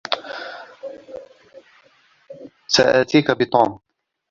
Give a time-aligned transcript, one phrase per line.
[2.67, 3.79] سآتيك بتوم.